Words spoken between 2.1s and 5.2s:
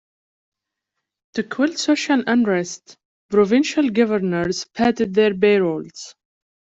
unrest, provincial governors padded